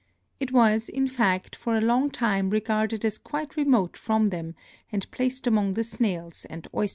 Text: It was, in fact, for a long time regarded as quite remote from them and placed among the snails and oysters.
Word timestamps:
It 0.39 0.51
was, 0.51 0.89
in 0.89 1.07
fact, 1.07 1.55
for 1.55 1.75
a 1.75 1.79
long 1.79 2.09
time 2.09 2.49
regarded 2.49 3.05
as 3.05 3.19
quite 3.19 3.55
remote 3.55 3.95
from 3.95 4.29
them 4.29 4.55
and 4.91 5.05
placed 5.11 5.45
among 5.45 5.75
the 5.75 5.83
snails 5.83 6.43
and 6.49 6.67
oysters. 6.73 6.89